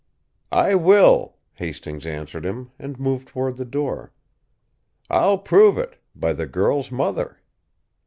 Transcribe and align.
"I 0.55 0.73
will," 0.73 1.35
Hastings 1.53 2.07
answered 2.07 2.43
him, 2.43 2.71
and 2.79 2.97
moved 2.99 3.27
toward 3.27 3.57
the 3.57 3.65
door; 3.65 4.11
"I'll 5.11 5.37
prove 5.37 5.77
it 5.77 6.01
by 6.15 6.33
the 6.33 6.47
girl's 6.47 6.91
mother." 6.91 7.39